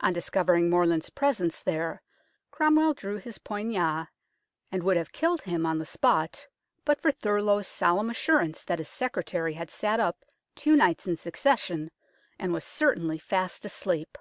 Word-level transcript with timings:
On 0.00 0.12
discovering 0.12 0.68
Morland's 0.68 1.08
presence 1.08 1.62
there 1.62 2.02
Cromwell 2.50 2.92
drew 2.92 3.16
his 3.16 3.38
poignard, 3.38 4.08
and 4.70 4.82
would 4.82 4.98
have 4.98 5.12
killed 5.14 5.40
him 5.40 5.64
on 5.64 5.78
the 5.78 5.86
spot 5.86 6.46
but 6.84 7.00
for 7.00 7.10
Thurloe's 7.10 7.66
solemn 7.66 8.10
assurance 8.10 8.64
that 8.64 8.80
his 8.80 8.90
secretary 8.90 9.54
had 9.54 9.70
sat 9.70 9.98
up 9.98 10.26
two 10.54 10.76
nights 10.76 11.06
in 11.06 11.16
succession, 11.16 11.90
and 12.38 12.52
was 12.52 12.64
certainly 12.66 13.16
fast 13.18 13.64
asleep. 13.64 14.18